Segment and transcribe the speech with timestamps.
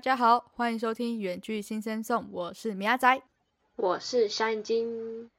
[0.00, 3.20] 大家好，欢迎收听《远距新生颂》，我是米阿仔。
[3.76, 5.30] 我是小眼睛。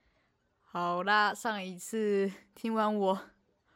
[0.62, 3.20] 好啦，上一次听完我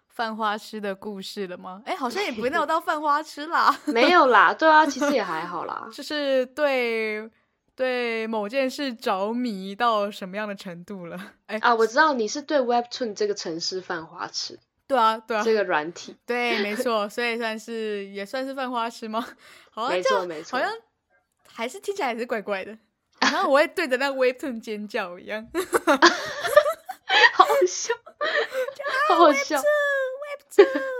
[0.09, 1.81] 犯花痴的故事了吗？
[1.89, 5.89] 哎、好像也没有到犯花痴啦，没有啦， 对啊，其实也还好啦。
[5.91, 7.27] 就是对
[7.75, 11.19] 对某件事着迷到什么样的程度了？
[11.47, 19.25] 哎、啊，我知道你是对 Webtoon 这个城市犯花痴，对啊，对啊，这个软体，对，没错，所以算是也算是犯花痴吗？
[19.71, 20.73] 好像没这样错没错好像
[21.47, 22.77] 还是听起来还是怪怪的，
[23.21, 25.47] 好像我会对着那个 Webtoon 尖叫一样。
[27.33, 27.93] 好好笑，
[29.09, 29.57] 好好笑。
[29.57, 30.94] I'm cold, I'm cold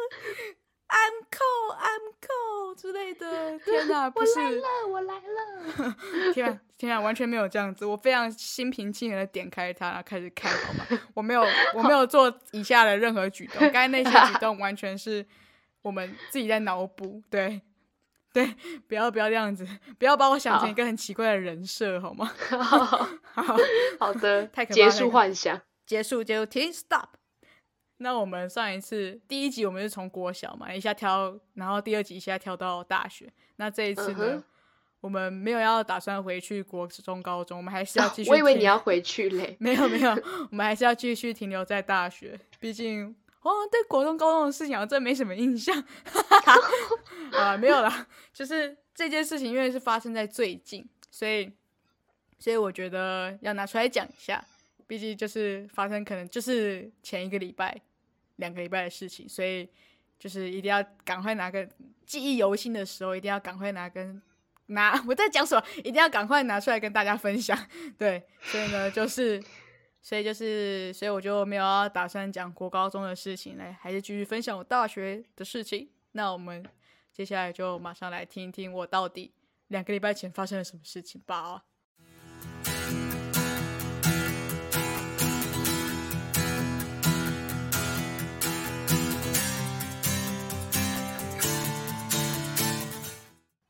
[2.75, 5.95] 之类的， 天哪，不是，我来了，我来了。
[6.33, 10.85] 天啊，天啊，完全没有这样子，我非常心平气和的点开它，然后开始看，好吗？
[11.13, 11.41] 我没有，
[11.73, 15.25] 我没有做以下的任何举动，刚才那些举动完全是
[15.81, 17.61] 我们自己在脑补，对，
[18.33, 18.55] 对，
[18.87, 22.31] 不要不要这样子，不要把我想成一个很奇怪的人设，好吗？
[22.49, 23.07] 好
[23.99, 25.61] 好，的太可，怕了结束幻想。
[25.85, 27.14] 结束结束停 stop。
[27.97, 33.31] 那我们上一次第一集我们是从国小嘛，一下跳，然后第二集一下跳到大学。
[33.55, 34.43] 那这一次呢，
[34.99, 39.55] 我们没有要打算回去国中、高中，我们还是要继续、哦我以为你要回去嘞。
[39.59, 40.11] 没有没有，
[40.51, 45.81] 我们还是要继续停留在大学，毕竟我好像对国中、高中的事情好像真没什么印象。
[47.31, 51.51] 啊，没有啦，就是这件事情因为是发生在最近，所以
[52.39, 54.43] 所以我觉得要拿出来讲一下，
[54.87, 57.79] 毕竟就是发生可能就是前一个礼拜、
[58.37, 59.67] 两个礼拜的事情，所以
[60.19, 61.67] 就是一定要赶快拿个
[62.05, 64.21] 记忆犹新的时候，一定要赶快拿跟
[64.67, 67.57] 拿 我在讲什么，一定要赶快拿出来跟大家分享。
[67.97, 69.41] 对，所以呢，就是
[70.01, 75.89] 所以就是所以我就没有要打算讲国高中的事情，来还是继续分享我大学的事情。
[76.11, 76.65] 那我们
[77.11, 79.31] 接下来就马上来听一听我到底
[79.67, 81.63] 两个礼拜前发生了什么事情吧。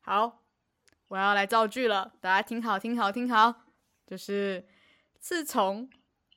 [0.08, 0.38] 好，
[1.08, 3.52] 我要来造句了，大家听好，听好，听好。
[4.06, 4.64] 就是
[5.18, 5.90] 自从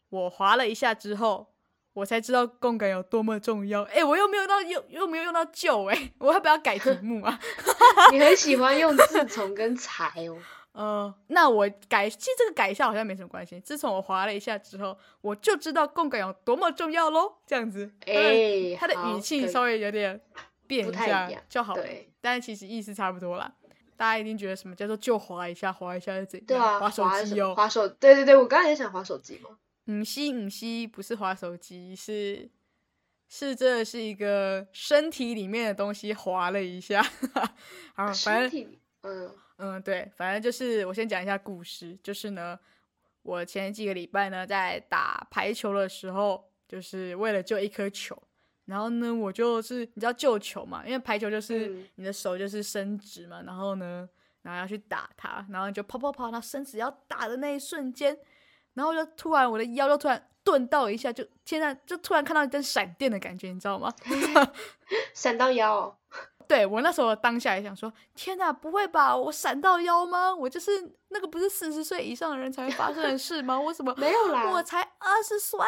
[0.10, 1.54] 我滑了一下之后，
[1.94, 3.84] 我才知道共感有多么重要。
[3.84, 7.40] 哎，我又没有到又又没有用到旧哎， 我要不要改题目啊？
[8.12, 10.40] 你很喜欢用自从跟才哦。
[10.74, 13.60] 呃，那我改，其实这个改一下好像没什么关系。
[13.60, 17.36] 自从我滑了一下之后，我就知道共感有多么重要喽。
[17.46, 20.20] 这样子，哎，它的语气稍微有点
[20.66, 23.52] 变不一下就好了，对但是其实意思差不多啦。
[24.00, 26.46] 大家一定觉得什么叫做就滑一下，滑一下是怎样？
[26.48, 27.54] 对啊，滑手机哦。
[27.54, 29.60] 滑手，对对对，我刚才也想滑手机嘛。
[29.88, 32.50] 嗯，西嗯西不是滑手机，是
[33.28, 37.04] 是这是一个身体里面的东西滑了一下。
[37.94, 42.58] 好，反正身体，嗯，嗯，对，反正就是我先讲一下故事，就是呢，
[43.24, 48.18] 我前几个礼拜呢在打排球的时候，就是为了救一颗球，
[48.70, 54.08] 然后呢，我就是你知道救球嘛，因为排球就是嗯你的手就是伸直嘛，然后呢，
[54.44, 58.16] 然后要去打它，然后你就跑跑跑，然后伸直要打的那一瞬间，
[58.76, 63.92] 然后就突然我的腰就突然顿到一下，就现在，就突然看到一根闪电的感觉，你知道吗？
[65.16, 65.96] 闪到腰哦。
[66.50, 70.34] 对我那时候当下也想说，天哪，不会吧，我闪到腰吗？
[70.34, 70.72] 我就是
[71.10, 73.60] 那个不是四十岁以上的人才会发生的事吗？
[73.60, 75.60] 我怎么没有啦我才二十岁？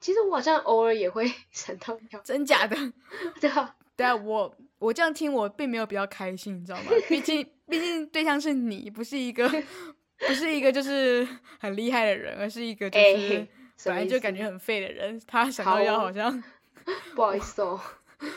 [0.00, 2.74] 其实我好像偶尔也会 闪到腰，真假的？
[3.42, 6.84] 对啊，对啊，我我这样听我并没有比较开心，你知道吗？
[7.06, 9.46] 毕竟 毕竟对象是你，不是一个
[10.26, 11.28] 不是一个就是
[11.60, 13.46] 很厉害的人，而是一个就是
[13.84, 15.20] 本来就感觉很废的人。
[15.26, 16.42] 他闪到腰好好像
[17.14, 17.78] 不好意思哦。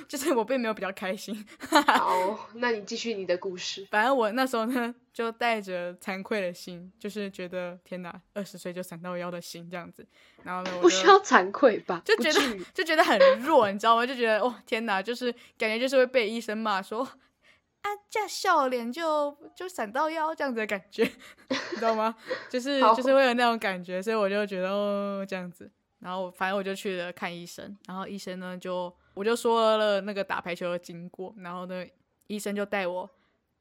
[0.07, 1.45] 就是我并没有比较开心。
[1.87, 3.87] 好，那你继续你的故事。
[3.91, 10.05] 反正我那时候呢，就带着惭愧的心，就是觉得天哪，二十岁就闪到腰的心这样子。
[10.43, 12.01] 然后呢，我不需要惭愧吧？
[12.05, 14.05] 就觉得就觉得很弱，你知道吗？
[14.05, 21.03] 就觉得哦天哪，就是感觉就是会被医生骂说啊，这样笑脸就就闪到腰这样子的感觉，
[21.49, 22.15] 你知道吗？
[22.49, 25.71] 就是就是会有那种感觉，所以我就觉得哦这样子。
[25.99, 31.83] 然后反正我就去了看医生，然后医生呢就我就说了那个打排球的经过，然后呢
[32.27, 33.09] 医生就带我，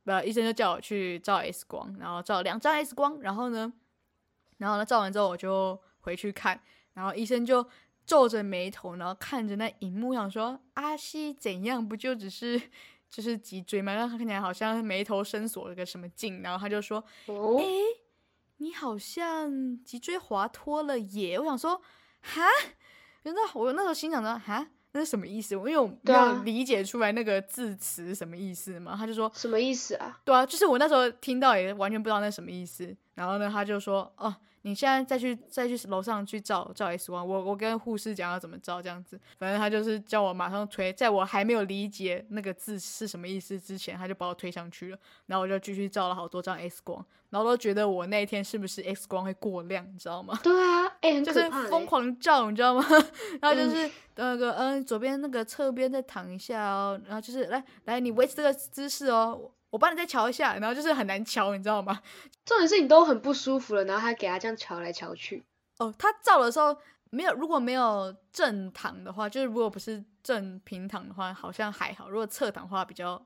[0.05, 3.73] 不，医生就叫我去照 X 光，然后照两张 X 光，然后呢，
[4.59, 6.61] 然后呢照完之后我就回去看，
[6.93, 7.67] 然后医生就
[8.05, 12.61] 皱着眉头，然后看着那荧幕，想说阿西怎样，不就只是
[13.09, 17.65] 就是脊椎嘛，让他看起来好像眉头深锁了个什么劲，然后他就说哦，诶，
[18.57, 21.39] 你好像脊椎滑脱了耶！
[21.39, 21.81] 我想说，
[22.23, 22.43] 哈，
[23.23, 25.55] 原来我那时候心想着，哈，那是什么意思？
[25.57, 28.95] 因为我没有理解出来那个字词什么意思嘛。
[28.97, 30.21] 他就说，什么意思啊？
[30.25, 32.97] 对啊，就是我那时候听到也完全不知道那什么意思。
[33.15, 34.33] 然后呢，他就说，哦，
[34.63, 39.21] 你现在再去再去楼上去照照 X 光，我我跟护士讲要怎么照这样子。
[39.37, 44.99] 反正他就是叫我马上推，在我还没有理解那个字是什么意思之前，他就把我推上去了。
[45.27, 50.39] 然后我就继续照了好多张 X 光，然后都觉得我那一天是不是 X 光会过量，你知道吗？
[50.41, 50.89] 对啊，
[51.25, 51.51] 就是。
[51.69, 52.87] 疯狂照，你知道吗？
[53.43, 62.01] 然后就是那个嗯、左边那个侧边再躺一下哦，然后就是来来，你维持这个姿势哦，我我帮你再瞧一下，然后就是很难瞧，你知道吗？
[62.47, 65.43] 重点是你都很不舒服了，然后还给他这样瞧来瞧去。
[65.79, 66.77] 哦，他照的时候
[67.11, 73.21] 没有，如果没有正躺的话，就是如果不是正平躺的话，好像还好；如果侧躺的话，比较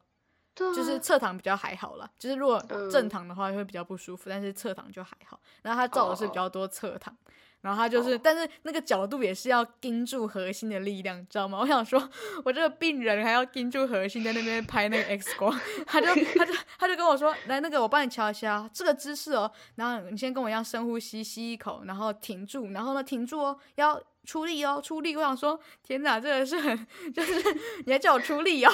[0.59, 2.11] 对啊，就是侧躺比较还好啦。
[2.19, 5.39] 就是如果嗯正躺的话会比较不舒服，但是侧躺就还好。
[5.63, 7.17] 然后他照的是比较多侧躺。
[7.61, 11.59] 然后他就是，哦但是那个角度也是要盯住核心的力量，你知道吗？
[11.61, 12.09] 我想说，
[12.45, 15.53] 我这个病人还要盯住核心在那边拍那个 X 光，
[15.85, 16.07] 他就
[16.37, 25.17] 他就他就跟我说，来那个我帮你瞧一下这个姿势哦，然后你先跟我一样深呼吸，吸一口，然后停住，然后呢停住哦，要出力哦，出力。
[25.17, 27.33] 我想说，天哪，真的是很就是
[27.87, 28.71] 你还叫我出力哦，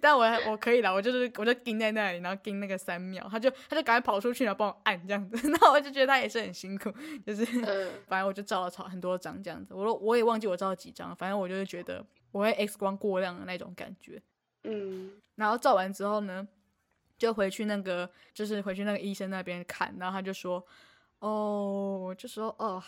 [0.00, 6.92] 但我还我可以了，我就是我就盯在那里，然后盯那个三秒，他就他就赶快跑出去，然后帮我按这样子， 那我就觉得他也是很辛苦，
[7.24, 7.44] 就是。
[7.64, 14.20] 嗯，反正我就照了超很多张这样子，我说我也忘记我照了几张，反正我就是觉得我会 X 光过量的那种感觉。
[14.64, 16.48] 嗯，然后照完之后呢，
[17.16, 20.66] 就回去那个就是回去那个医生那边看，然后他就说，
[21.20, 22.82] 哦，我就说哦。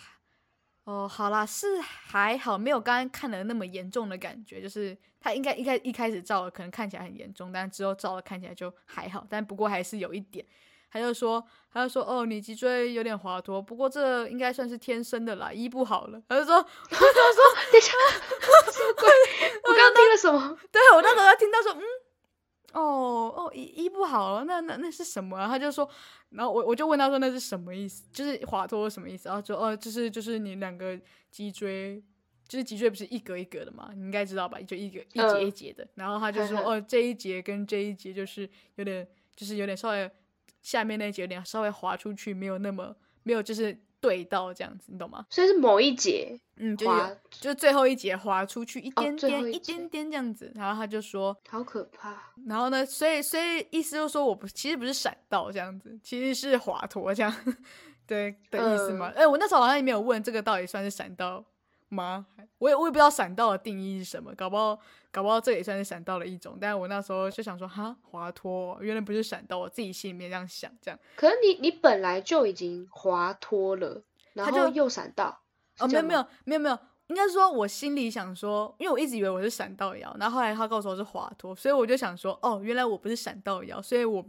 [0.88, 4.58] 哦，好啦，是还好，没有刚刚看的那么严重的感觉。
[4.58, 10.43] 就是他应该一开一开始照了，可能看起来很严重，但之后照了看起来就还好，但不过还是有一点。
[10.90, 16.19] 他就说，他就说，哦，你脊椎有点滑脱，不过这应该算是天生的啦，医不好了。
[16.26, 16.67] 他就说， 等
[17.76, 17.93] 一下，
[18.73, 19.08] 什么鬼？
[19.64, 20.58] 我刚刚听了什么？
[20.73, 21.82] 对我那时候听到说，嗯，
[22.75, 22.82] 哦
[23.35, 25.49] 哦，医医不好了，那那那是什么啊？
[25.49, 25.88] 他就说，
[26.31, 28.05] 然后我我就问他说那是什么意思？
[28.12, 29.29] 就是滑脱是什么意思？
[29.29, 30.99] 然后说哦，就是就是你两个
[31.31, 32.03] 脊椎，
[32.47, 33.91] 就是脊椎不是一格一格的嘛？
[33.94, 34.61] 你应该知道吧？
[34.61, 35.88] 就一个一节嗯一节的。
[35.94, 40.11] 然后他就说哦，这一节跟这一节就是有点，就是有点稍微
[40.61, 45.24] 下面那一节有点稍微滑出去，没有那么没有就是对到这样子，你懂吗？
[45.28, 52.32] 所以是某一节嗯，就有，就是最后一节滑出去一哦点点、一一点点这样子，然后他就说，好可怕。
[52.46, 57.32] 然后呢，所以所以意思就是说我不其实不是闪到这样子，其实是滑脱这样，
[58.06, 59.12] 对的意思嘛。
[59.14, 61.44] 哎、我那时候好像也没有问这个到底算是闪到
[61.88, 62.26] 吗？
[62.58, 64.79] 我也我也不知道闪到的定义是什么，搞不好
[65.11, 66.58] 搞不好这也算是闪到的一种。
[66.61, 74.02] 但是我那时候就想说，哈，滑脱哦原来不是闪到，我自己心里面这样想，这样可是你你本来就已经滑脱了，
[74.32, 75.40] 然他就后又闪到。
[75.79, 84.25] 哦，没有没有没有没有，应该说我心里想说，因为我一直以为我是闪到腰，然后后来他告诉我是滑脱，所以我就想说，哦，原来我不是闪到腰，所以我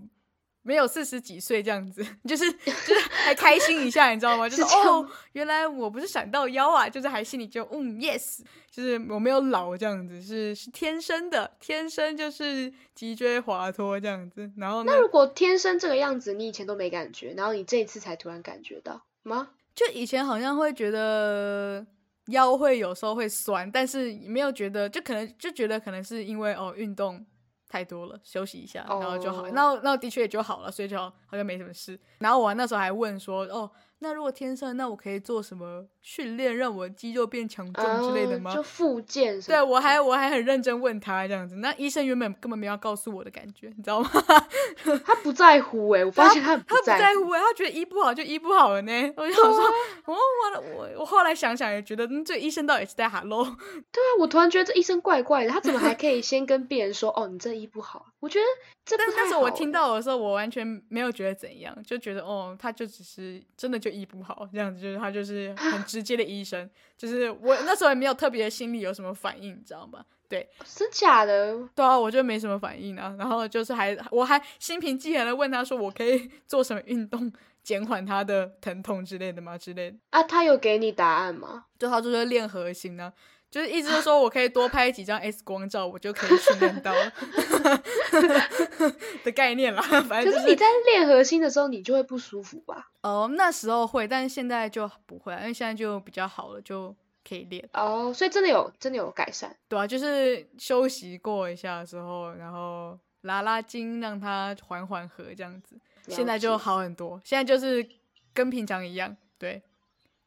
[0.70, 4.46] 没有四十几岁这样子， 就是 就是还开心一下，你知道吗？
[4.50, 19.50] 就是哦，原来我不是闪到腰啊，就是还心里就嗯 yes，就是我没有老这样子，是是天生的，天生就是脊椎滑脱这样子，然后那，如果天生这个样子，你以前都没感觉，然后你这一次才突然感觉到吗？
[19.74, 21.84] 就以前好像会觉得
[22.28, 27.26] 腰会有时候会酸，但是没有觉得，就可能就觉得可能是因为哦运动
[27.70, 31.98] 太多了，休息一下，然后就好，哦然后那的确也就好了，所以就好好像没什么事。
[32.18, 38.52] 然后我那时候还问说，哦，那如果天生，那我可以做什么训练让我肌肉变强壮之类的吗？
[38.52, 39.62] 啊就复健对？
[39.62, 44.10] 我还我还很认真问他这样子，那医生原本根本没有要告诉我的感觉，你知道吗？
[45.06, 47.30] 他不在乎哎、我发现他他不在乎。
[47.32, 48.92] 哎、他觉得医不好就医不好了呢。
[49.18, 49.60] 我就想说，
[50.06, 53.44] 哦，我我我后来想想也觉得，嗯，这医生到底是在 hello？
[53.92, 58.06] 对啊，我突然觉得这医生怪怪的，他怎么还可以先跟病人说哦，你这医不好？
[58.20, 58.46] 我觉得
[58.86, 59.24] 这不但是太。
[59.24, 70.06] 那时候我听到的时候，我完全没有觉得怎样，就觉得哦，他就只是真的就医不好这样子，就是他就是很直接的医生，就是我那时候也没有特别的心理有什么反应，你知道吗？
[70.30, 77.32] 对是假的，对啊，我就没什么反应啊，然后就是还我还心平气和的问他说，我可以 做什么运动
[77.64, 79.58] 减缓他的疼痛之类的吗？
[79.58, 79.98] 之类的。
[80.12, 81.66] 啊，他有给你答案吗？
[81.80, 83.12] 就他就是练核心呢、
[83.52, 86.94] 就是意思就是说我可以多拍几张 X 光照，我就可以训练到
[89.24, 89.82] 的概念啦。
[89.82, 92.92] 反正就是可是你在练核心的时候，你就会不舒服吧？
[93.02, 96.96] 哦，那时候会，但是现在就不会啊，因为现在就比较好了，就
[97.28, 97.68] 可以练。
[97.74, 99.56] 哦，所以真的有真的有改善。
[99.68, 105.76] 对啊，就是休息过一下之后，然后拉拉筋，让它缓缓和这样子，
[106.08, 107.20] 现在就好很多。
[107.24, 107.88] 现在就是
[108.34, 109.62] 跟平常一样，对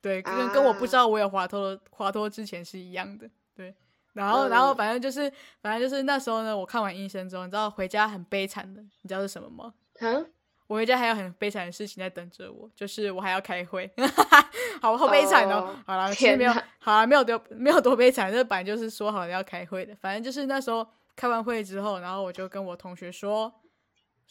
[0.02, 3.30] 对，跟、啊跟我不知道我有滑脱的滑脱之前是一样的。
[3.54, 3.74] 对，
[4.12, 5.32] 然后，然后嗯反正就是，
[5.62, 9.72] 反正就是那时候呢，我看完医生之后，你知道回家很悲惨的，你知道是什么吗？
[10.00, 10.26] 嗯，
[10.66, 13.90] 我回家还有很悲惨的事情在等着我，就是我还要开会，
[14.82, 15.68] 好好悲惨哦。
[15.68, 19.94] 哦好了，其实没有，好了，没有多没有多悲惨，这本来就是说好了要开会的。
[19.96, 23.52] 反正就是那时候开完会之后，然后我就跟我同学说，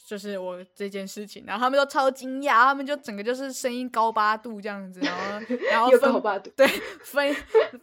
[0.06, 6.68] 就是我这件事情，然后他们都超惊讶，他们就整个就是声音高八度这样子，然后 然后分高八度，对
[7.04, 7.34] 分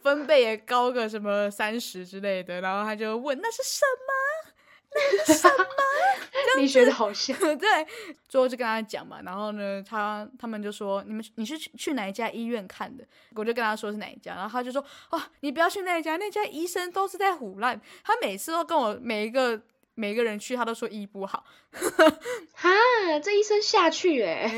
[0.01, 4.53] 分贝也高个什么三十之类的，然后他就问那是什么？
[4.91, 5.55] 那是什么
[6.57, 7.67] 你学的好像， 对，
[8.27, 13.03] 最后就跟他讲嘛，然后呢，他他们就说你们你是去去哪一家医院看的？
[13.35, 19.61] 我就跟他说是哪一家，然后他就说哦，你不要去那一家，那家医生都是在胡乱，他每次都跟我每一个
[19.99, 21.43] 每个人去，他都说医不好，
[22.53, 22.69] 哈，
[23.21, 24.49] 这医生下去哎，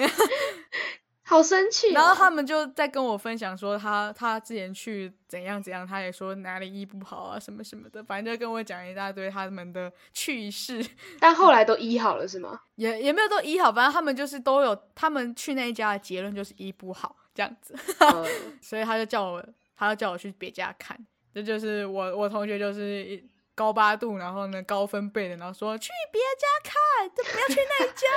[1.26, 1.94] 好生气哦。
[1.96, 10.86] 然后他们就在跟我分享说他他之前去怎样怎样，他也说哪里医不好啊什么什么的，反正就跟我讲一大堆他们的趣事，
[11.20, 12.62] 但后来都医好了是吗？
[12.76, 19.44] 也也没有都医好，反正他们就是都有他们去那一家的结论就是医不好这样子，嗯所以他就叫我
[19.76, 20.96] 他就叫我去别家看，
[21.34, 28.08] 这就是我我同学就是一高八度，然后呢高分贝的，然后说去别家看，就不要去那家，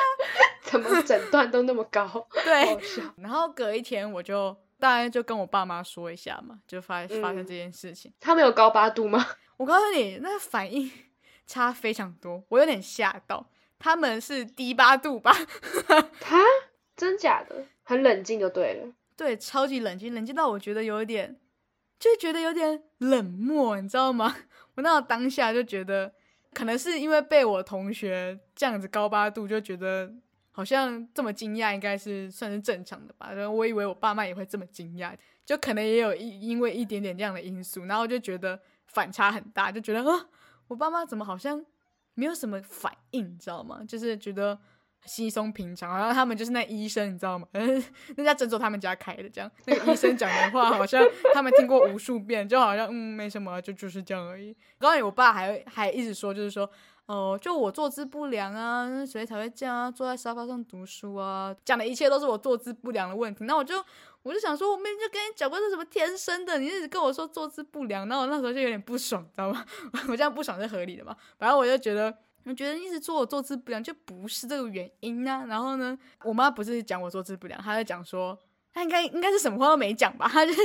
[0.71, 2.26] 怎么诊断都那么高？
[2.45, 2.79] 对，
[3.17, 8.12] 然后隔一天我就当然就跟我爸妈说一下嘛，就发发生嗯这件事情。
[8.21, 9.26] 他们有高八度吗？
[9.57, 10.91] 我告诉你，那个反应
[11.47, 13.47] 差非常多，我有点吓到。
[13.79, 15.37] 他们是低八度吧？
[16.19, 16.43] 他，
[16.97, 17.67] 真假的？
[17.83, 18.93] 很冷静就对了。
[19.14, 21.38] 对，超级冷静，冷静到我觉得有一点，
[21.99, 24.35] 就觉得有点冷漠，你知道吗？
[24.75, 26.12] 我那当下就觉得，
[26.52, 30.12] 可能是因为被我同学这样子高八度，就觉得
[30.50, 33.33] 好像这么惊讶，应该是算是正常的吧。
[33.33, 40.26] 然后我以为我爸妈也会这么惊讶，就可能也有一因为一点点这样的因素，然后就觉得反差很大，就觉得啊，
[40.69, 41.64] 我爸妈怎么好像
[42.14, 43.83] 没有什么反应，你知道吗？
[43.87, 44.59] 就是觉得
[45.06, 47.46] 稀松平常，然后他们就是那医生，你知道吗？
[48.16, 54.56] 那家诊所他们家开的，这样那个医生讲的话，好像他们听过无数遍，就好像嗯没什么，就就是这样而已。
[54.78, 56.68] 刚才我爸还还一直说，就是说。
[57.06, 63.44] 哦，就我坐姿不良啊，所以才会这样啊，坐在沙发上读书啊，讲的一切都是我坐姿不良的问题。
[63.44, 63.75] 那我就
[64.23, 69.62] 我就想说，我明明就跟你讲过是什么天生的，你一直跟我说坐姿不良，那我那时候就有点不爽，知道吗？
[70.08, 71.14] 我这样不爽是合理的嘛？
[71.38, 72.11] 反正我就觉得，
[72.44, 75.44] 我觉得一直说我坐姿不良就不是这个原因啊。
[75.46, 78.38] 然后呢，我妈不是讲我坐姿不良，她在讲说，
[78.72, 80.60] 她应该应该是什么话都没讲吧，她就是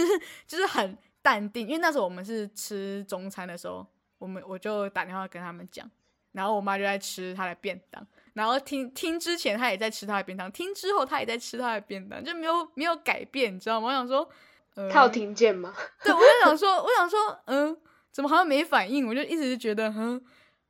[0.45, 3.85] 就是很淡定，因为那时候我们是吃中餐的时候，
[4.17, 5.89] 我们我就打电话跟他们讲。
[6.31, 13.87] 然后我妈就在吃她的便当，然后听听之前她也在吃她的便当，听之后她也在吃她的便当，就没有没有改变，你知道吗？
[13.87, 14.29] 我想说，
[14.75, 15.73] 呃，她有听见吗？
[16.03, 17.75] 对，我就想说，我想说，嗯，
[18.11, 19.07] 怎么好像没反应？
[19.07, 20.21] 我就一直觉得，嗯，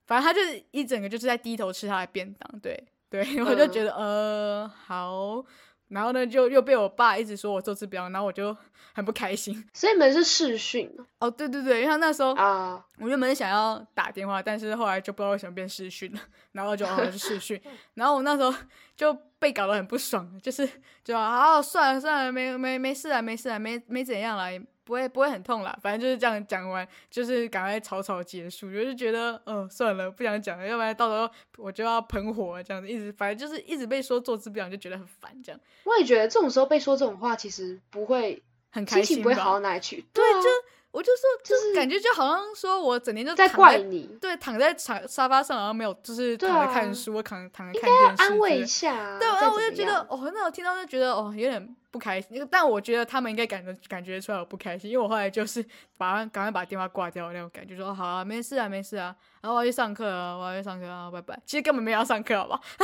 [0.09, 5.45] 反正他就是一整个就是在低头吃他的便当，对对， 我就觉得，呃，好，
[5.89, 8.57] 然后呢，就又被我爸一直说我坐姿不良，然后我就
[8.93, 9.63] 很不开心。
[9.71, 12.83] 所以你们是视讯哦，对对对，因为他那时候啊？
[12.97, 16.19] 我原本想要打电话，但是后来就不知道为什么变视讯了，
[16.53, 17.61] 然后就哦是视讯，
[17.93, 18.51] 然后我那时候
[18.95, 20.67] 就被搞得很不爽，就是
[21.03, 24.59] 就啊算了算了，没没没事啊没事啊没没怎样啦，也
[24.89, 38.41] 不会不会很痛啦，反正就是这样讲完，就是赶快草草结束，我就觉得嗯、呃算了不想讲了，要不然到时候我就要喷火了这样子，一直反正就是一直被说坐姿不良，就觉得很烦，这样我也觉得这种时候被说这种话，其实不会
[38.71, 40.03] 很开心情不会好到哪里去。
[40.11, 40.49] 对，啊就
[40.91, 48.33] 我就说就是感觉就好像说我整天就在躺怪你，对，躺在沙沙发上，然后没有，就是躺着看啊书，或躺躺着应该要看电视。
[48.33, 49.19] 安慰一下啊。
[49.19, 52.47] 对，然后我就觉得哦，那我听到就觉得哦，有点不开心。
[52.51, 55.65] 但我觉得他们应该感觉感觉出来我不开心，因为我后来就是
[55.97, 61.39] 把赶快把电话挂掉那种感觉，说好啊，没事啊，没事啊，然后我要去上课啊，我要去上课啊，拜拜。
[61.45, 62.61] 其实根本没有要上课，好不好？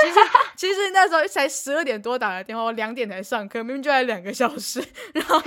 [0.00, 0.20] 其实
[0.56, 4.82] 其实那时候才十二点多打的电话，我两点才上课，明明就还两个小时，
[5.14, 5.40] 然后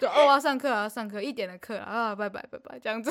[0.00, 3.10] 就哦我要上课啊，上课一点的课啊，拜拜拜拜，这样子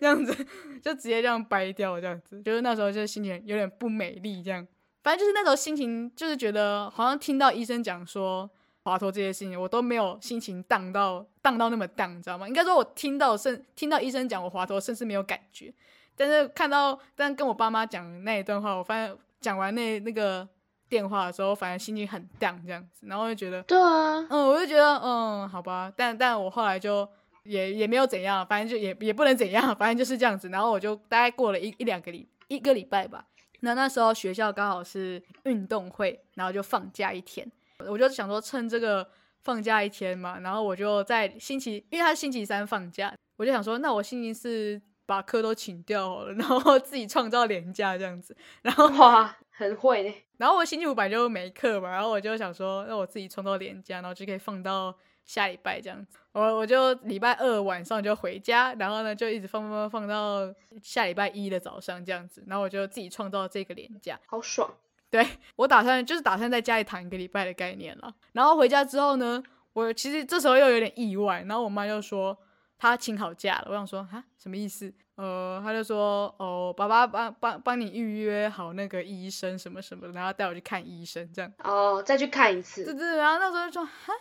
[0.00, 0.34] 这样子
[0.82, 4.66] 就直接这样掰掉，这样子，就是那时候就心情有点不美丽，这样。
[5.04, 8.50] 反正就是那时候心情，就是觉得好像听到医生讲说
[8.88, 12.48] 滑脱这些事情，我都没有心情荡到荡到那么荡，你知道吗？
[12.48, 15.72] 应该说，我听到甚听到医生讲我滑脱，甚至没有感觉。
[16.16, 20.48] 但是看到，但跟我爸妈讲那一段话，我发现讲完那那个
[20.88, 27.08] 电话的时候，反正心情很荡这样子，然后就觉得，对啊，嗯，我就觉得，嗯，好吧，但但我后来就
[27.44, 30.48] 也也没有怎样，反正就也也不能怎样，反正就是这样子。
[30.48, 33.24] 然后我就大概过了一一两个礼一个礼拜吧。
[33.60, 37.50] 那那时候学校刚好是运动会，然后就放假一天，
[37.86, 39.08] 我就想说趁这个
[39.42, 48.36] 放假一天嘛，然后我就在星期，因为他星期三放假，我就想说，那我星期四把课都请掉好了， 然后自己创造年假这样子。
[48.62, 50.14] 然后 哇，很会呢。
[50.38, 54.92] 然后我星期五本来就没课嘛，然后我就想说，那我自己创造年假，然后就可以放到
[55.24, 56.18] 下礼拜这样子。
[56.32, 62.42] 我我就礼拜二晚上就回家，然后呢就一直放放放放到下礼拜一的早上这样子。
[62.48, 64.68] 然后我就自己创造这个年假，好爽。
[65.10, 68.14] 对 我打算就是打算在家里躺一个礼拜的概念了。
[68.32, 72.36] 然后回家之后呢，我其实这时候又有点意外，然后我妈就说
[72.78, 73.66] 她请好假了。
[73.70, 74.92] 我想说啊，什么意思？
[75.16, 81.52] 呃，她就说哦，爸爸帮帮帮你预约好那个医生什么什么，然后带我去看医生这样。
[81.64, 82.84] 哦，再去看一次。
[82.84, 84.12] 对对，然后那时候就说哈，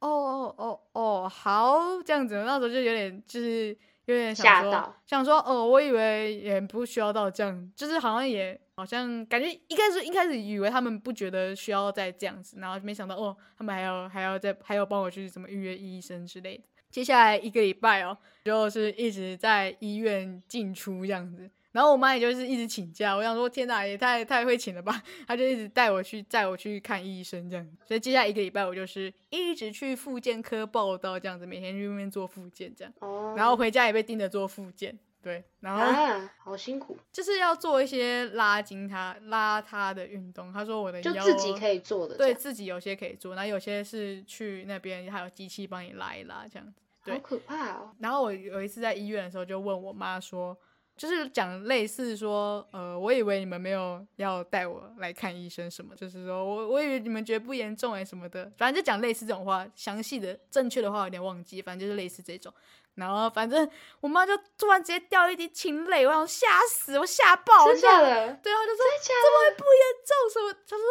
[0.00, 2.34] 哦哦哦哦，好这样子。
[2.34, 3.76] 那时候就有点就是
[4.08, 8.60] 有点想说想说哦，我以为也不需要到这样，就是好像也。
[8.78, 16.62] 好像感觉一开始一开始以为他们不觉得需要再这样子，然后没想到哦，他们还要还要再还要帮我去怎么预约医生之类的。
[16.88, 23.14] 接下来一个礼拜哦，就是一直在医院进出这样子，然后我妈也就是一直请假。
[23.14, 25.02] 我想说天哪，也太太会请了吧？
[25.26, 27.68] 她就一直带我去带我去看医生这样。
[27.86, 32.92] 所以接下来一个礼拜我就是一直去复健科报道这样子，每天去那边做复健这样。
[33.00, 33.34] 哦。
[33.36, 34.98] 然后回家也被盯着做复健。
[35.20, 40.52] 对，然后好辛苦，就是要做一些拉筋他拉他的运动。
[40.52, 46.80] 他说我的就自己可以做的，对自己有些可以做，然后有些是去那边还有机器帮你拉一拉这样子。
[47.00, 47.90] 好可怕哦！
[47.98, 50.56] 然后我有一次在医院的时候就问我妈说，
[50.98, 62.52] 就是讲类似说，呃，我以为你们没有要带我来看医生什么，就是说我我以为你们觉得不严重哎什么的，反正就讲类似这种话，详细的正确的话有点忘记，反正就是类似这种。
[62.96, 70.10] 然后反正我妈就突然直接掉一滴清泪，我想吓死，我吓爆，真的，对，她就说怎么会不严重？
[70.32, 70.52] 什么？
[70.66, 70.84] 她说，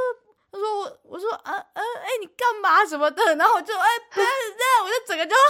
[0.49, 3.35] 她说我，我说，呃呃，哎，你干嘛什么的？
[3.35, 4.31] 然后我就，哎，不要这
[4.63, 5.35] 样，我就整个就，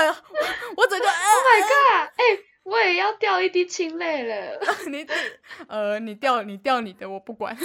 [0.00, 0.16] 哎呀，
[0.76, 1.70] 我整个，Oh my god，
[3.20, 4.58] 掉一滴清泪了。
[4.90, 5.06] 你，
[5.68, 7.54] 呃，你掉你掉你的，我不管。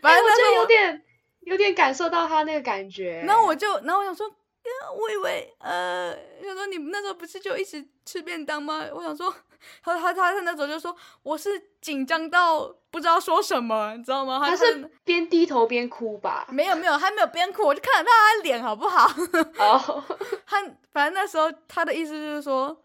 [0.00, 1.02] 反正我就有点。
[1.42, 8.84] 有点感受到他那个感觉，然后我就，然后我想说，我以为，呃，想说你那时候不是就一直吃便当吗？
[8.92, 9.34] 我想说，
[9.82, 11.48] 他他他他那时候就说，我是
[11.80, 14.42] 紧张到不知道说什么，你知道吗？
[14.44, 16.46] 他是边低头边哭吧？
[16.50, 19.10] 没有没有，他没有边哭，我就看得到他脸，好不好？
[19.56, 20.04] 哦，
[20.46, 22.78] 他反正那时候他的意思就是说，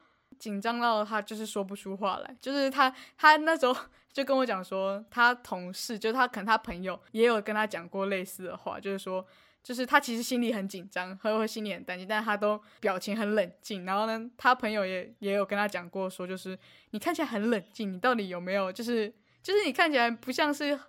[0.43, 3.75] 紧张到他就是说不出话来，就是他他那时候。
[4.13, 9.25] 就跟我讲说，他同事就是他，可能他朋友也有跟他讲过类似的话，就是说，
[9.63, 13.85] 就是他其实心里很紧张，和会心里很担心，但他都表情很冷静。
[13.85, 16.55] 然后呢，他朋友也也有跟他讲过，说就是
[16.91, 20.79] 你看起来很冷静，你到底有没有，就是就是你看起来不像是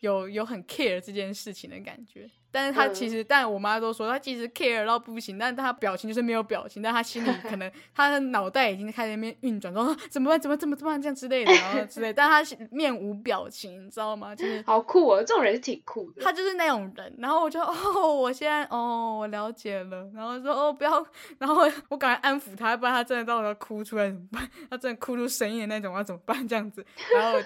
[0.00, 2.28] 有有很 care 这件事情的感觉。
[2.50, 14.34] 但是他其实，但我妈都说他其实 care 到不行，但是他表情就是没有表情，但他心里可能 他的脑袋已经开始那边运转，说怎么办怎么怎么怎么这样之类的，然后之类，但他面无表情，你知道吗？
[14.34, 16.22] 就是好酷哦，这种人是挺酷的。
[16.22, 21.04] 他就是那种人，然后我就哦，我现在哦，我了解了，然后说哦不要，
[21.38, 24.48] 然后我赶快安抚他，不然他真的到时候哭出来怎么办？
[24.70, 26.46] 他真的哭出声音的那种，要怎么办？
[26.48, 26.84] 这样子，
[27.14, 27.38] 然后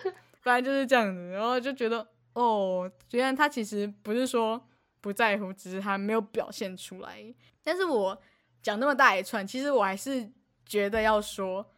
[0.43, 4.63] 反正就是这样子，然后就觉得哦，虽然他其实不是说。
[5.03, 7.23] 不在乎，只是他没有表现出来。
[7.63, 8.19] 但是我
[8.63, 10.31] 讲那么大一串，其实我还是
[10.65, 11.69] 觉得要说，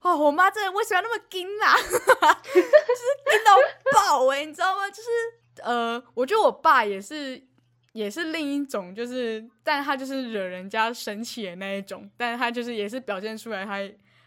[0.00, 1.76] 哦，我妈真的为什么要那么惊啊？
[2.42, 2.64] 就是
[3.30, 3.54] 惊到
[3.92, 4.88] 爆哎，你知道吗？
[4.90, 5.08] 就是
[5.62, 7.40] 呃，我觉得我爸也是，
[7.92, 13.78] 也是另一种，就是，但他就是惹人家生气的那一种，但是他就是也是表现出来他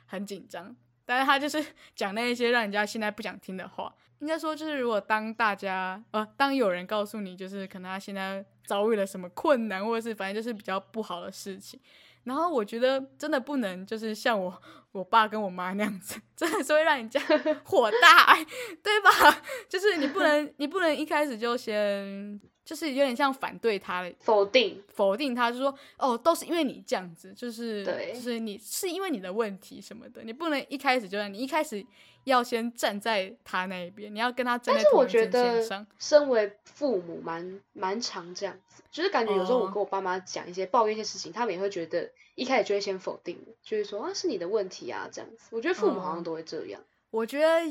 [0.05, 3.93] 很紧张，但是他就是讲那一些让人家现在不想听的话。
[4.21, 11.79] 应该说，就是如果当大家呃，当有人告诉你，就是可能他现在遭遇了什么困难，或者是反正就是比较不好的事情，
[12.23, 17.19] 然后我觉得真的不能就是像我我爸跟我妈那样子， 真的是会让人家
[17.63, 18.35] 火大，
[18.83, 19.09] 对吧？
[19.67, 31.85] 就是你不能你不能一开始就先就是有点像反对他的否定否定他，就说哦都是因为你这样子，就是对，就是你是因为你的问题什么的，你不能一开始就让你一开始。
[32.25, 35.87] 要先站在他那一边，你要跟他站在同一阵线上。
[35.97, 45.47] 身为父母，蛮蛮常这样子，就是感觉有时候我跟我爸妈讲一些抱怨一些事情，他们也会觉得一开始就会先否定，就是说啊是你的问题啊这样子。
[45.49, 46.79] 我觉得父母好像都会这样。
[47.09, 47.61] 我觉得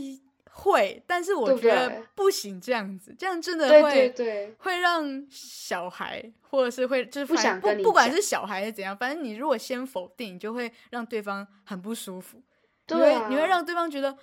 [0.51, 4.15] 会，但是我觉得不行这样子，这样真的会
[4.59, 12.43] 会让小孩或者是会就是不想不管是小孩是怎样，反正你如果先否定，你就会让对方很不舒服。
[12.89, 14.17] 你会你会让对方觉得。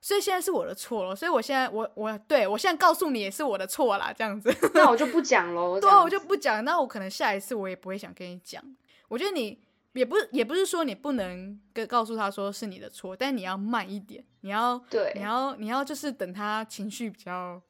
[0.00, 4.54] 所以现在是我的错了，所以我现在我我对我现在告诉你也是我的错啦，这样子。
[4.74, 5.80] 那我就不讲喽。
[5.80, 6.62] 对啊，我就不讲。
[6.62, 8.62] 那我可能下一次我也不会想跟你讲。
[9.08, 9.58] 我觉得你
[9.94, 17.60] 也不也不是说你不能跟告诉他说是你的错，但你要慢一点，你要对，你要你要就是等他情绪比较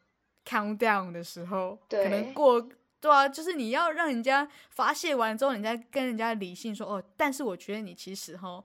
[0.44, 2.60] calm down 的时候，对，可能过
[3.00, 7.02] 对啊，就是你要让人家发泄完之后，你再跟人家理性说哦。
[7.16, 8.62] 但是我觉得你其实哈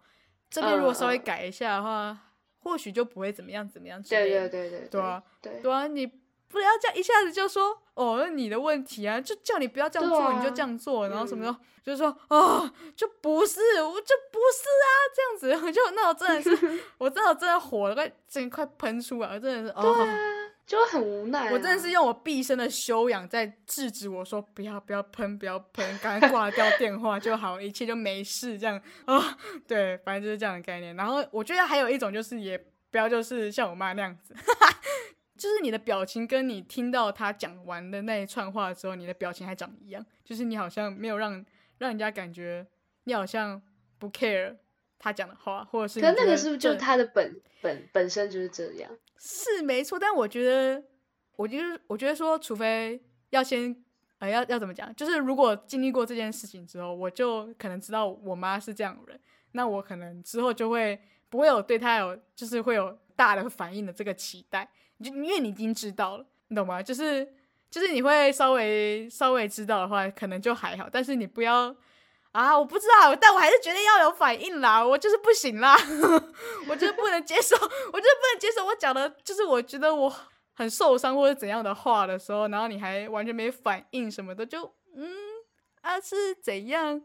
[0.50, 2.26] 这边如果稍微改一下的话。
[2.62, 6.06] 或许就不会怎么样怎么样之类的，对对对对，对啊，对对啊，你
[6.50, 20.08] 不要这样一下子就说哦，你的问题啊，就叫你不要这样做，你就这样做，然后什么的，就是说哦，就不是，我就不是啊，这样子， 就那我真的是， 我真的真的火了，快真快喷出来，真的是哦。
[20.66, 28.60] 就很无奈，我真的是用我毕生的修养在制止我说不要不要喷不要喷，赶快挂掉电话就好，一切就没事。
[28.60, 28.80] 这样。
[29.06, 29.36] 啊。
[29.68, 30.96] 对，反正就是这样的概念。
[30.96, 32.56] 然后我觉得还有一种就是也
[32.92, 34.36] 不要就是像我妈那样子，
[35.40, 41.44] 就是你的表情跟你听到他讲完的那一串话的时候，你的表情还长一样，就是你好像没有让
[41.78, 42.68] 让人家感觉
[43.06, 43.62] 你好像
[43.98, 44.58] 不 care
[45.00, 48.92] 他讲的话，或者是可那个是不是就他的本本本身就是这样？
[49.18, 50.84] 是没错，但我觉得，
[51.38, 53.76] 我觉得，我觉得说，除非要先，
[54.20, 54.94] 呃，要要怎么讲？
[54.96, 59.20] 就是如果经历过这件事情之后，我就可能知道我妈是这样的人，
[59.54, 61.00] 那我可能之后就会
[61.30, 64.70] 不会有对她有，就是会有大的反应的这个期待，
[65.04, 66.82] 就因为你已经知道了，你懂吗？
[66.82, 67.28] 就是
[67.70, 71.76] 就是你会稍微稍微知道的话，可能就还好，但是你不要。
[72.32, 75.76] 啊，我不知道，但我还是觉得要有反应啦，我就是不行啦，
[76.70, 80.14] 我就是不能接受，我就是不能接受我讲的，就是我觉得我
[80.54, 85.12] 很受伤或者怎样的话的时候，然后你还完全没反应什么的，就嗯
[85.82, 87.02] 啊是怎样？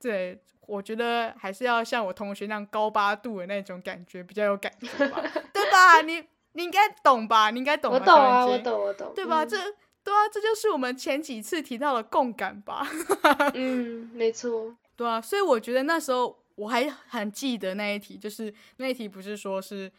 [0.00, 6.00] 对，我觉得还是要像我同学那样高八度的那种感觉比较有感觉吧， 对吧？
[6.00, 6.24] 你
[6.58, 7.50] 你应该懂吧？
[7.50, 9.46] 你应该懂，我懂啊，我懂，我懂，对吧？
[9.46, 9.56] 这。
[10.04, 12.88] 对啊，这就是我们前几次提到的共感吧。
[13.52, 14.74] 嗯，没错。
[14.96, 19.92] 对啊，所以我觉得那时候我还很记得那一题，就是那一题不是说是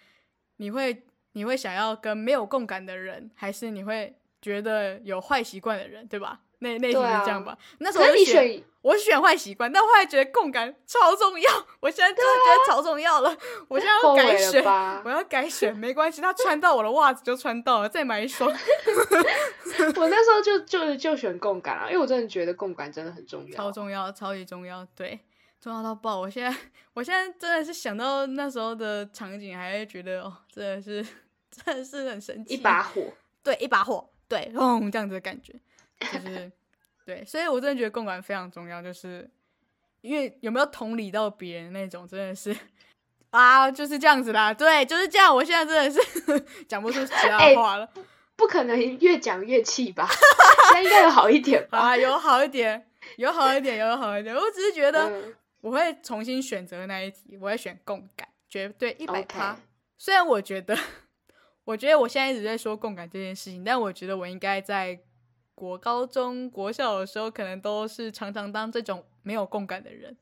[0.57, 6.39] 你会你会想要跟没有共感的人，还是你会觉得有坏习惯的人，对吧？
[6.61, 7.57] 那那题是这样吧？
[7.77, 11.49] 那时候我选，我选坏习惯，但后来觉得共感超重要。
[11.79, 13.33] 我现在真的觉得超重要了。
[13.69, 14.61] 我现在要改选，
[15.05, 18.49] 我要改选，没关系，他穿到我的袜子就穿到了，再买一双。
[18.51, 25.17] 我那时候就就就选共感啊，因为我真的觉得共感真的很重要，超重要，超级重要，对，
[25.61, 26.19] 重要到爆。
[26.19, 26.57] 我现在，
[26.93, 31.01] 我现在真的是想到那时候的场景，还会觉得哦，真的是，
[31.49, 33.01] 真的是很神奇，一把火，
[33.41, 35.53] 对，一把火，对，轰这样子的感觉。
[36.13, 36.49] 就是
[37.05, 39.29] 对，所以我真的觉得共感非常重要，就是
[39.99, 42.55] 因为有没有同理到别人那种，真的是
[43.31, 44.53] 啊，就是这样子啦。
[44.53, 45.35] 对，就是这样。
[45.35, 47.89] 我现在真的是 讲不出其他话了，
[48.37, 50.07] 不可能越讲越气吧？
[50.71, 51.79] 现在应该有好一点吧？
[51.79, 52.87] 啊，有好一点，
[53.17, 54.33] 有好一点，有好一点。
[54.33, 55.11] 我只是觉得
[55.61, 59.57] 我会重新选择那一题，我会选共感，绝对一百趴。
[59.97, 60.77] 虽然我觉得，
[61.69, 64.99] 我觉得我现在一直在说共感这件事情，但我觉得我应该在。
[65.53, 70.15] 国高中、国小的时候，可能都是常常当这种没有共感的人，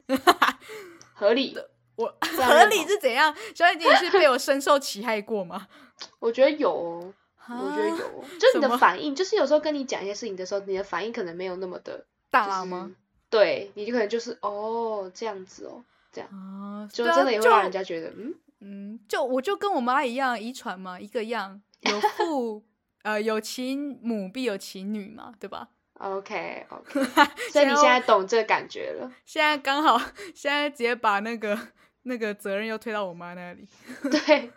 [1.14, 1.70] 合理的。
[1.96, 3.32] 我合理是怎样？
[3.54, 5.68] 小姐姐是被我深受其害过吗？
[6.18, 12.92] 我觉得有，我觉得有，就是你的反应，就是有时候跟你讲一些事情的时候，你的反应可能没有那么的大吗？
[13.30, 22.64] 对，你就可能就是哦这样子哦，这样，就真的也会让人家觉得，嗯嗯，就我就跟我妈一样，遗传嘛，一个样，有 父。
[23.04, 27.04] 呃，有其母必有其女嘛，对吧？OK OK，
[27.54, 29.10] 所以你现在懂这感觉了。
[29.26, 29.98] 现在刚好，
[30.36, 31.58] 现在直接把那个
[32.04, 33.66] 那个责任又推到我妈那里。
[34.12, 34.52] 对，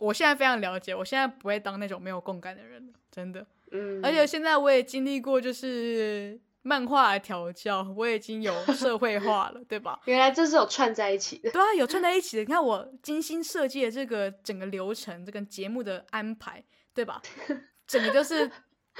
[0.00, 3.46] 我现在非常了解，我现在不会当那种没有共感的人了，真的。
[3.70, 4.00] 嗯。
[4.02, 10.00] 而且现在我也经历过，就是漫画调教，我已经有社会化了，对吧？
[10.06, 11.50] 原来这是有串在一起的。
[11.50, 12.42] 对啊，有串在一起的。
[12.42, 16.64] 你看我精心设计的这个整个流程，这个节目的安排。
[16.92, 17.22] 对吧？
[17.86, 18.50] 整个就是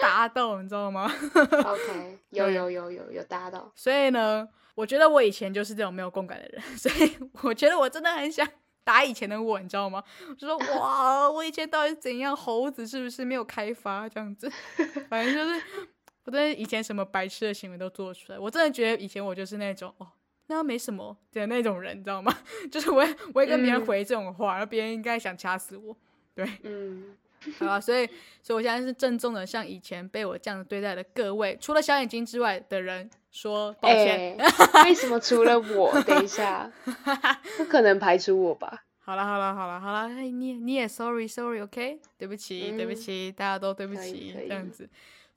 [0.00, 1.12] 搭到，你知道吗？
[1.34, 3.70] OK，有有有有有搭到。
[3.74, 8.48] 所以呢，我觉得我以前就是这种没有共感的人，所以我觉得我真的很想
[8.84, 10.02] 打以前的我，你知道吗？
[10.38, 12.34] 就说哇，我以前到底怎样？
[12.34, 14.48] 猴子是不是没有开发这样子？
[15.10, 15.60] 反正就是，
[16.24, 18.38] 我真的以前什么白痴的行为都做出来。
[18.38, 20.06] 我真的觉得以前我就是那种哦，
[20.48, 22.32] 那没什么的那种人，你知道吗？
[22.70, 25.96] 就是我我会跟别人回这种话，然后别人应该想掐死我。
[26.34, 27.16] 对，嗯。
[27.58, 28.06] 好吧，所以，
[28.42, 34.36] 所以我现在是郑重的向以前被我这样对待的各位，除了小眼睛之外的人说抱歉。
[34.84, 35.90] 为什么除了我？
[36.02, 36.70] 等一下，
[37.56, 38.84] 不可能排除我吧？
[38.98, 44.86] 好了好了好了好了，哎你你也 sorry sorry OK，对不起对不嗯起，大家都对不起这样子。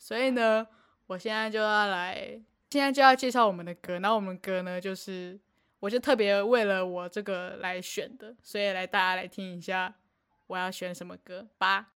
[0.05, 0.67] 所以呢，
[1.07, 2.37] 我现在就要来，
[2.69, 3.99] 现在就要介绍我们的歌。
[3.99, 5.39] 然后我们歌呢，就是
[5.79, 9.95] 我就特别为了我这个来选的，所以来大家来听一下
[10.47, 11.93] 我要选什么歌吧。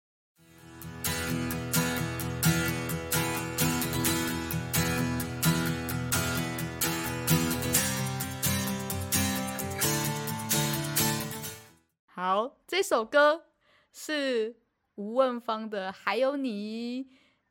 [12.04, 13.46] 好，这首歌
[13.90, 14.56] 是
[14.96, 17.04] 吴汶芳的《还有你》。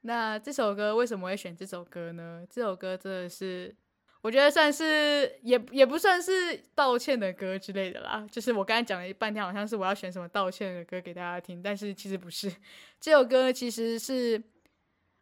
[0.06, 2.46] 那这首歌为什么会选这首歌呢？
[2.50, 3.74] 这首歌真的是，
[4.22, 8.26] 我觉得算是也也不算是道歉的歌之类的啦。
[8.30, 12.54] 就是我刚才讲了半天，好像是我要选什么道歉的歌给大家听，但是其实不是。
[13.00, 14.42] 这首歌其实是，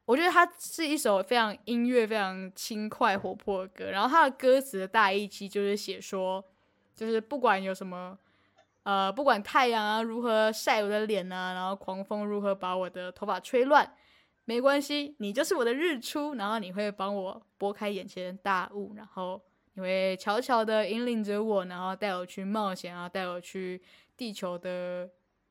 [0.06, 3.91] 我觉得它是一首非常音乐非常轻快活泼的歌。
[3.91, 6.44] 然后它的歌词的大意其实就是写说，
[6.96, 8.17] 就是不管有什么。
[8.84, 13.88] 呃，不管太阳啊如何晒我的脸啊，然后狂风如何把我的头发吹乱，
[14.51, 19.41] 没关系，你就是我的日出，然后你会帮我拨开眼前的大雾，然后
[19.75, 23.81] 你会悄悄的引领着我，然后带我去冒险啊，带我去
[24.17, 25.09] 地球的，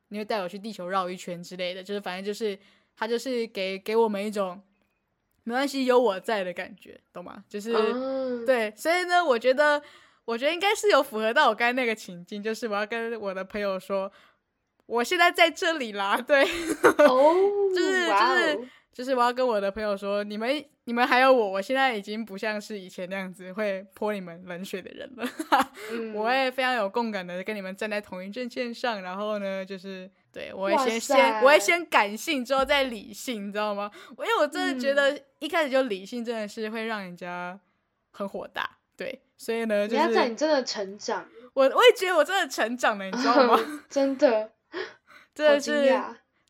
[0.08, 2.58] 你会带我去地球绕一圈之类的，就是反正就是
[2.94, 4.60] 他就是给给我们一种
[5.44, 7.42] 没关系有我在的感觉，懂吗？
[7.48, 9.82] 就是、嗯，对，所以呢，我觉得，
[10.26, 14.12] 我觉得应该是有符合到我刚才那个情境，就是我要跟我的朋友说，
[14.84, 16.42] 我现在在这里啦，对，
[17.08, 17.34] 哦，
[17.74, 25.26] 就是就是哦就是我要跟我的朋友说，你们你们还有我，我现在已经不像是以前那样子会泼你们冷水的人了，
[25.92, 26.12] 嗯。
[26.14, 33.90] 我会非常有共感的跟你们站在同一阵线上，然后呢，就是对我会先先我会先感性，之后再理性，你知道吗？
[34.16, 34.96] 我因为我真的觉嗯。
[34.96, 37.58] 得一开始就理性真的是会让人家
[38.10, 43.58] 很火大，对，所以呢，就你要在你真的成长，我我也觉得我真的成长了，你知道吗？
[43.88, 44.50] 真的，
[45.32, 46.00] 真的是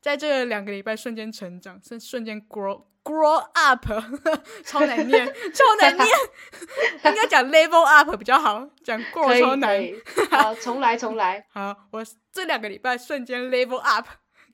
[0.00, 3.86] 在这两个礼拜瞬间成长，瞬瞬间 grow grow up，
[4.64, 6.08] 超难念，超难念，
[7.04, 9.82] 应该讲 level up 比较好，讲可 grow 超难
[10.30, 14.06] 好，重来重来， 好，我这两个礼拜瞬间 level up，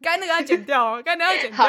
[0.03, 1.67] 刚才那个要剪掉哦，刚才那个要剪掉。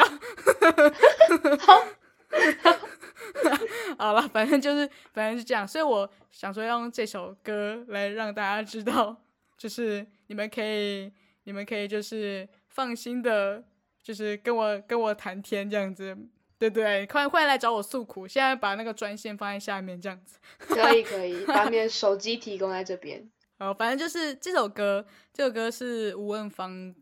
[3.98, 4.12] 好。
[4.12, 9.16] 了，反正就是，反正是这样，所以我想说要用这首歌来让大家知道，
[9.56, 11.12] 就是你们可以，
[11.44, 13.64] 你们可以就是放心的，
[14.08, 16.16] 就是跟我跟我谈天这样子，
[16.58, 20.38] 对对，快快来找我诉苦，现在把那个专线放在下面这样子。
[20.56, 23.28] 可以可以，把你的手机提供在这边，
[23.60, 26.94] 好，反正就是这首歌，这首歌是吴汶芳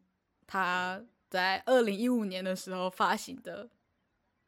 [0.49, 3.69] 他在二零一五年的时候发行的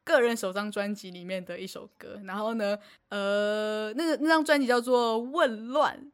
[0.03, 2.19] 个人首张专辑里面的一首歌。
[2.25, 6.11] 然后呢，呃，那个那张专辑叫做《混乱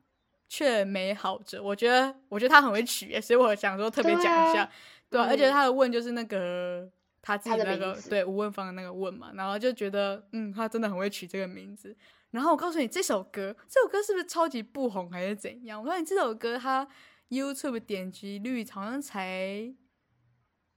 [0.48, 4.70] 却美好着》，我觉得我觉得他很会取耶，所以我想说特别讲一下，
[5.10, 6.90] 对而且他的“问”就是那个。
[7.28, 11.98] 他自己的那个对吴问芳的那个“问”嘛，然后就觉得，嗯，他真的很会取这个名字。
[12.30, 15.82] 然后我告诉你，这首歌，这首歌是不是超级不红还是怎样？
[15.82, 16.88] 我告诉你，这首歌它
[17.30, 19.74] YouTube 点击率好像才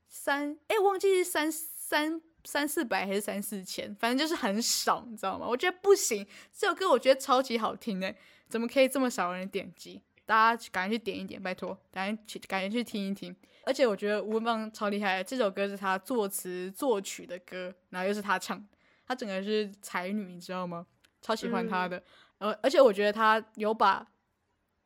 [0.07, 5.45] 三，哎，忘记是三三三四百还是三四千，反正就是很少，你知道吗？
[5.47, 10.01] 我觉得不行，这首歌我觉得超级好听诶，怎么可以这么少人点击？
[10.25, 13.35] 大家赶紧去点一点，拜托，赶紧去赶紧去听一听。
[13.69, 18.67] 而且我觉得吴文芳超厉害的，这首歌是他作词作曲的歌，然后又是他唱，
[19.05, 20.87] 他整个是才女，你知道吗？
[21.21, 22.01] 超喜欢他的。
[22.39, 24.07] 呃，而且我觉得他有把，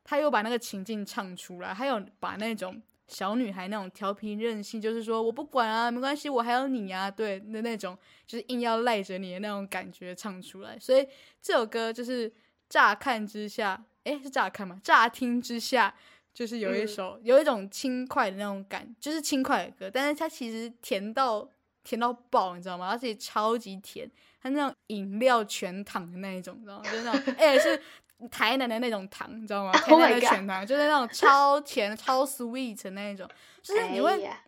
[0.04, 10.78] 他有把那个情境唱出来，还有把那种小女孩那种调皮任性，就是说我不管啊，没关系，我还有你啊，对的那种，就是硬要赖着你的那种感觉唱出来。
[10.78, 11.08] 所以
[11.40, 12.30] 这首歌就是
[12.68, 14.78] 乍看之下，诶，是乍看吗？
[14.84, 15.94] 乍听之下。
[16.34, 21.48] 就是有一嗯首、有一种轻快的那种感，就是轻快的歌，但是它其实甜到
[21.84, 22.88] 甜到爆，你知道吗？
[22.90, 24.10] 而且超级甜，
[24.42, 26.90] 它那种饮料全糖的那一种，你知道吗？
[26.90, 27.80] 就是那种，而且是
[28.28, 29.70] 台南的那种糖，你知道吗？
[29.78, 33.28] 台 Oh 南的全糖，就是那种超甜、超 sweet 的那一种，
[33.62, 34.40] 就是你会哎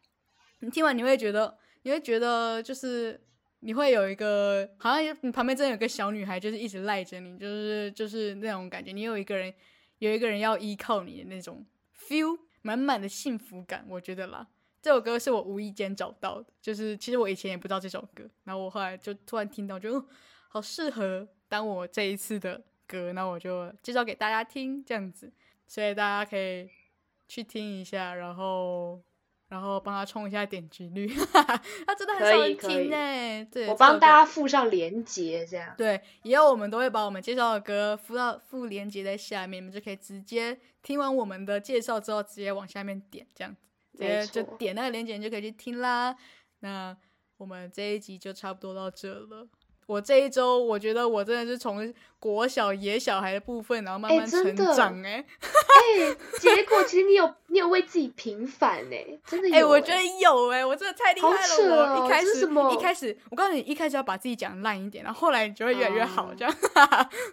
[0.61, 3.21] 你听完你会觉得，你会觉得就是
[3.61, 9.53] 你会有一个，好像你旁边真的有个小女孩，就是一直赖着你，就是就是那种感觉，你有一个人
[9.99, 11.65] 有一个人要依靠你的那种
[12.07, 14.47] feel，满满的幸福感，我觉得啦。
[14.83, 20.05] 这首歌是我无意间找到的，就是其实我以前也不知道这首歌，然后我后来就突然听到，觉得、
[20.49, 25.33] 好适合当我这一次的歌，那我就介绍给大家听，这样子，
[25.67, 26.71] 所以大家可以
[27.27, 29.03] 去听一下，然后
[29.49, 31.07] 然后帮他冲一下点击率，
[31.87, 33.45] 他真的很少人听呢。
[33.53, 35.73] 对，我帮大家附上链接，这样。
[35.79, 43.59] 对，以后我们都会把我们介绍的歌附到附链接在下面，你们就可以直接听完我们的介绍之后，直接往下面点，这样子，
[43.99, 46.17] 直接就点那个链接，你就可以去听啦。
[46.61, 46.97] 那
[47.37, 49.47] 我们这一集就差不多到这了。
[49.87, 66.55] 我这一周，我觉得我真的是从国小野小孩的部分，然后慢慢成长，哎， 哎，结果其实你有你有为自己平反，哎，真的有，哎，我觉得有，哎，我真的太厉害了，我一开始一开始，我告诉你，一开始要把自己讲烂一点，然后后来你就会越来越好，这样，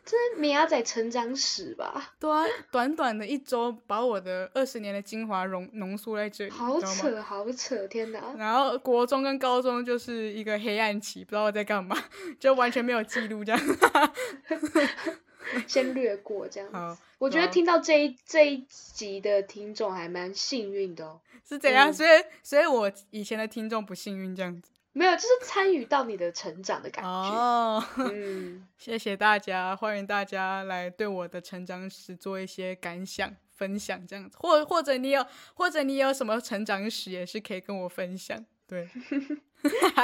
[0.05, 2.13] 这是米亚仔成长史吧？
[2.19, 8.19] 对啊，短短的一周，把我的二十年的精华浓浓缩在这里，好扯，好扯，天哪！
[8.37, 11.97] 然后国中跟高中就是一个黑暗期，不知道我在干嘛。
[12.39, 13.61] 就完全没有记录这样，
[15.67, 16.97] 先略过这样。
[17.17, 21.21] 我觉得听到这一这一集的听众还蛮幸运的哦。
[21.47, 21.93] 是怎样？
[21.93, 22.09] 所以
[22.41, 24.71] 所以我以前的听众不幸运这样子？
[24.93, 27.09] 没有，就是参与到你的成长的感觉。
[27.09, 38.45] 哦，嗯， 谢谢大家，欢迎大家来对我的成长史做一些感想分享这样子，或或者你有或者你有什么成长史也是可以跟我分享。
[38.67, 38.87] 对。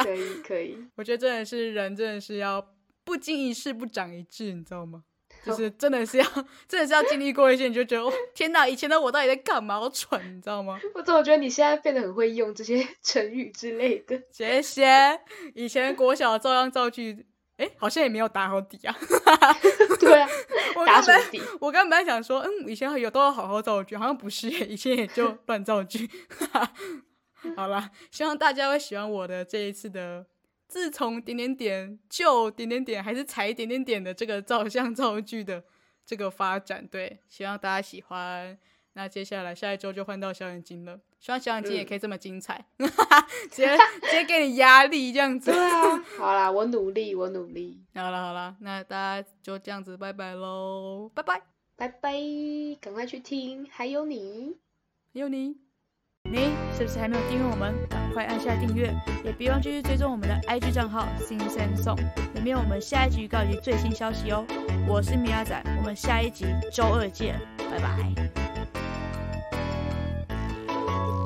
[0.04, 2.66] 可以可以，我觉得真的是人，真的是要
[3.10, 5.04] 不经一事不长一智，你知道吗？
[5.44, 6.26] 就是真的是要，
[6.70, 9.80] 真的是要经历过一些，你就觉得天哪，以前的我到底在干嘛？
[9.80, 10.80] 好蠢，你知道吗？
[10.94, 14.22] 我怎么觉得你现在变得很会用这些 成语之类的？
[14.32, 15.20] 谢谢。
[15.56, 17.26] 以前国小照样造句，
[17.58, 18.96] 哎，好像也没有打好底啊。
[20.00, 20.30] 对啊，
[20.86, 21.42] 打什么底？
[21.60, 26.08] 我刚本来想说，嗯，以前有都要好好造句，好像不是，以前也就乱造句。
[27.56, 30.26] 好了，希望大家会喜欢我的这一次的
[30.70, 35.64] 自从点点点就点点点还是才点点点的这个照相造句的
[36.06, 36.88] 这个发展。
[36.88, 38.58] 对，希望大家喜欢。
[38.94, 42.66] 那接下来下一周就换到小眼睛了，希望小眼睛也可以这么精彩，
[43.50, 45.52] 直接直接给你压力这样子。
[45.52, 47.82] 对啊，好啦，我努力，我努力。
[47.94, 51.42] 好啦好啦，那大家就这样子，拜拜喽，拜拜
[51.76, 52.14] 拜拜，
[52.82, 54.58] 赶快去听，还有你，
[55.14, 55.69] 还有你。
[56.32, 57.74] 你是不是还没有订阅我们？
[57.90, 61.96] 赶快按下订阅，也别忘继续追踪我们的 IG 账号新生颂
[62.36, 64.46] 里面有我们下一集预告以及最新消息哦。
[64.88, 67.40] 我是米亚仔，我们下一集周二见，
[67.72, 68.49] 拜拜。